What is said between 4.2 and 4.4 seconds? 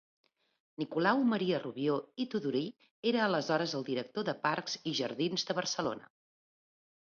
de